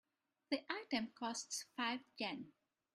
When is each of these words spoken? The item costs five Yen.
The 0.49 0.63
item 0.67 1.11
costs 1.13 1.65
five 1.77 1.99
Yen. 2.17 2.51